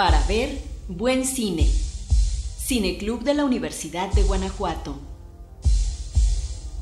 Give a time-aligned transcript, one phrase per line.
[0.00, 0.58] Para ver
[0.88, 1.66] buen cine.
[1.66, 4.98] Cineclub de la Universidad de Guanajuato.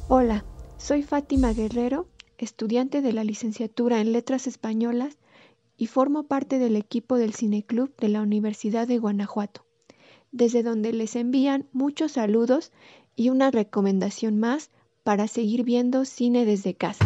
[0.07, 0.45] Hola,
[0.77, 2.07] soy Fátima Guerrero,
[2.39, 5.19] estudiante de la licenciatura en Letras Españolas
[5.77, 9.67] y formo parte del equipo del Cineclub de la Universidad de Guanajuato,
[10.31, 12.71] desde donde les envían muchos saludos
[13.17, 14.71] y una recomendación más
[15.03, 17.05] para seguir viendo cine desde casa.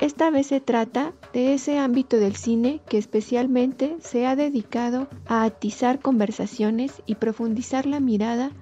[0.00, 5.44] Esta vez se trata de ese ámbito del cine que especialmente se ha dedicado a
[5.44, 8.52] atizar conversaciones y profundizar la mirada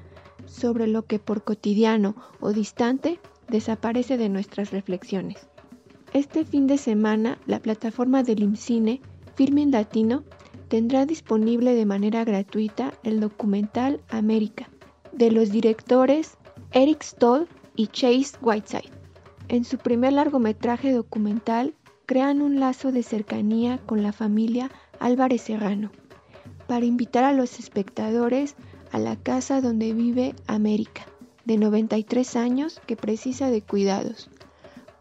[0.46, 5.48] sobre lo que por cotidiano o distante desaparece de nuestras reflexiones.
[6.12, 9.00] Este fin de semana, la plataforma del IMCINE,
[9.34, 10.24] Filming Latino,
[10.68, 14.68] tendrá disponible de manera gratuita el documental América,
[15.12, 16.36] de los directores
[16.72, 18.90] Eric Stoll y Chase Whiteside.
[19.48, 21.74] En su primer largometraje documental
[22.06, 24.70] crean un lazo de cercanía con la familia
[25.00, 25.90] Álvarez Serrano
[26.66, 28.56] para invitar a los espectadores
[28.92, 31.02] a la casa donde vive América,
[31.44, 34.30] de 93 años que precisa de cuidados.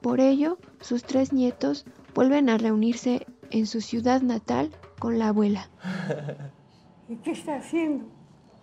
[0.01, 5.69] Por ello, sus tres nietos vuelven a reunirse en su ciudad natal con la abuela.
[7.09, 8.05] ¿Y qué está haciendo?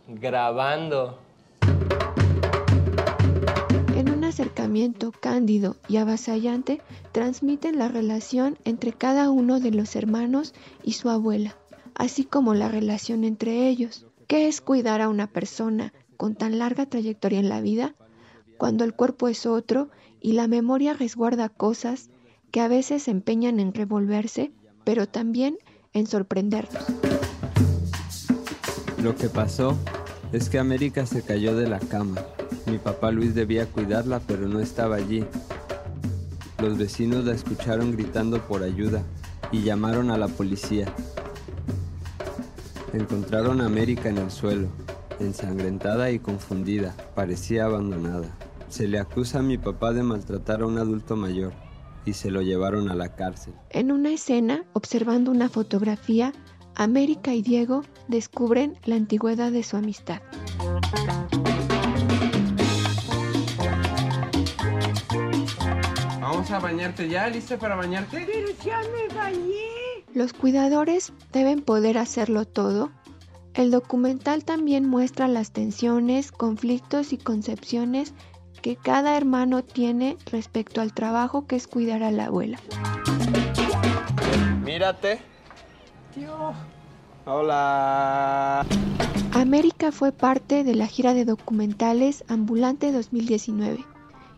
[0.08, 1.19] Grabando
[5.20, 6.80] cándido y avasallante
[7.12, 11.56] transmiten la relación entre cada uno de los hermanos y su abuela,
[11.94, 14.06] así como la relación entre ellos.
[14.27, 17.94] ¿Qué es cuidar a una persona con tan larga trayectoria en la vida
[18.58, 22.11] cuando el cuerpo es otro y la memoria resguarda cosas
[22.50, 24.52] que a veces se empeñan en revolverse,
[24.84, 25.58] pero también
[25.92, 26.84] en sorprendernos?
[29.02, 29.77] Lo que pasó
[30.33, 32.24] es que América se cayó de la cama
[32.66, 35.24] mi papá Luis debía cuidarla, pero no estaba allí.
[36.60, 39.02] Los vecinos la escucharon gritando por ayuda
[39.50, 40.92] y llamaron a la policía.
[42.92, 44.68] Encontraron a América en el suelo,
[45.18, 48.28] ensangrentada y confundida, parecía abandonada.
[48.68, 51.52] Se le acusa a mi papá de maltratar a un adulto mayor
[52.05, 53.55] y se lo llevaron a la cárcel.
[53.70, 56.33] En una escena, observando una fotografía,
[56.74, 60.20] América y Diego descubren la antigüedad de su amistad.
[66.52, 68.27] A bañarte ya, ¿lista para bañarte?
[68.27, 70.05] Pero ya me bañé.
[70.14, 72.90] Los cuidadores deben poder hacerlo todo.
[73.55, 78.13] El documental también muestra las tensiones, conflictos y concepciones
[78.61, 82.58] que cada hermano tiene respecto al trabajo que es cuidar a la abuela.
[84.63, 85.20] Mírate.
[86.14, 86.55] Dios.
[87.24, 88.67] Hola.
[89.33, 93.92] América fue parte de la gira de documentales Ambulante 2019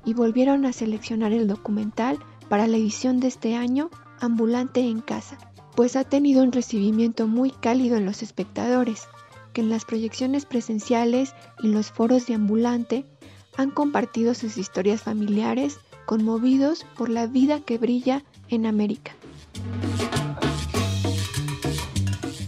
[0.04, 5.38] y volvieron a seleccionar el documental para la edición de este año Ambulante en Casa,
[5.75, 9.09] pues ha tenido un recibimiento muy cálido en los espectadores,
[9.53, 13.04] que en las proyecciones presenciales y los foros de Ambulante
[13.56, 19.12] han compartido sus historias familiares conmovidos por la vida que brilla en América.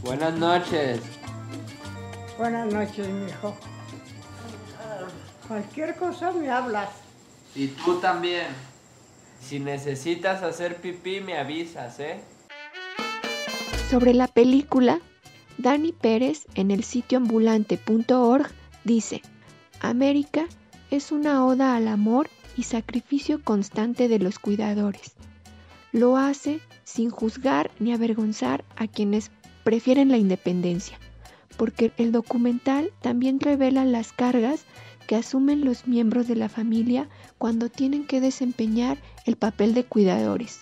[0.02, 1.00] Buenas noches.
[2.38, 3.56] Buenas noches, mi hijo.
[5.48, 7.05] Cualquier cosa me hablas.
[7.56, 8.46] Y tú también.
[9.40, 12.20] Si necesitas hacer pipí, me avisas, ¿eh?
[13.90, 15.00] Sobre la película,
[15.56, 18.50] Dani Pérez en el sitio ambulante.org
[18.84, 19.22] dice,
[19.80, 20.46] América
[20.90, 25.14] es una oda al amor y sacrificio constante de los cuidadores.
[25.92, 29.30] Lo hace sin juzgar ni avergonzar a quienes
[29.64, 30.98] prefieren la independencia,
[31.56, 34.64] porque el documental también revela las cargas
[35.06, 37.08] que asumen los miembros de la familia
[37.38, 40.60] cuando tienen que desempeñar el papel de cuidadores.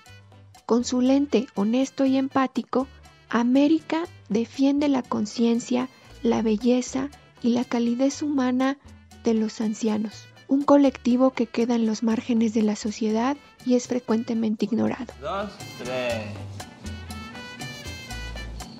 [0.67, 2.87] Con su lente honesto y empático,
[3.29, 5.89] América defiende la conciencia,
[6.23, 7.09] la belleza
[7.43, 8.79] y la calidez humana
[9.25, 13.89] de los ancianos, un colectivo que queda en los márgenes de la sociedad y es
[13.89, 15.13] frecuentemente ignorado.
[15.21, 16.27] Dos, tres.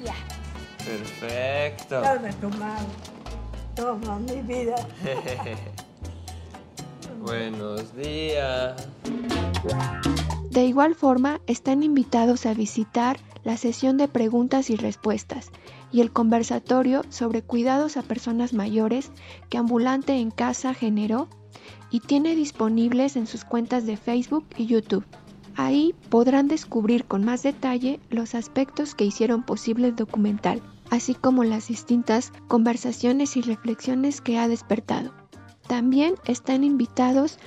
[0.05, 0.15] Ya.
[0.85, 2.03] Perfecto.
[3.77, 4.77] Toma mi vida.
[7.23, 8.89] Buenos días.
[10.51, 15.51] De igual forma, están invitados a visitar la sesión de preguntas y respuestas
[15.91, 19.11] y el conversatorio sobre cuidados a personas mayores
[19.51, 21.29] que Ambulante en Casa generó
[21.91, 25.05] y tiene disponibles en sus cuentas de Facebook y YouTube.
[25.57, 30.63] Ahí podrán descubrir con más detalle los aspectos que hicieron posible el documental,
[30.95, 35.13] así como las distintas conversaciones y reflexiones que ha despertado.
[35.67, 37.39] También están invitados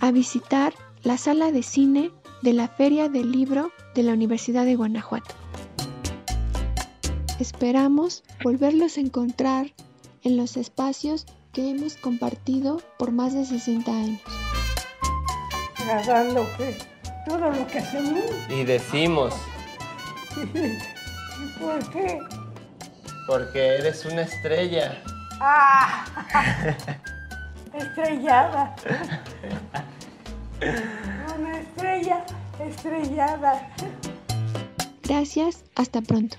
[0.00, 2.10] a visitar la sala de cine
[2.42, 5.34] de la Feria del Libro de la Universidad de Guanajuato.
[7.38, 9.72] Esperamos volverlos a encontrar
[10.22, 14.20] en los espacios que hemos compartido por más de 60 años.
[16.56, 16.76] Que
[17.26, 18.20] todo lo que hacemos.
[18.48, 19.34] Y decimos,
[20.36, 22.18] ¿Y por qué?
[23.26, 25.02] Porque eres una estrella.
[25.40, 26.04] ¡Ah!
[27.74, 28.74] Estrellada.
[31.38, 32.24] Una estrella
[32.58, 33.68] estrellada.
[35.02, 36.36] Gracias, hasta pronto.